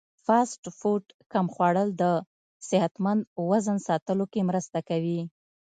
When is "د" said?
2.01-2.03